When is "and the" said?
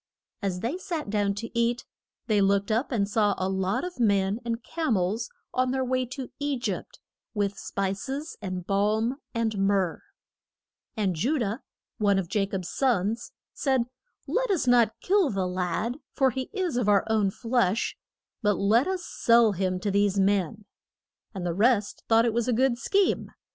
21.35-21.53